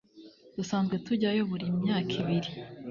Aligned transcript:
Dusanzwe 0.55 0.95
tujyayo 1.05 1.41
buri 1.49 1.65
myaka 1.81 2.11
ibiri 2.21 2.49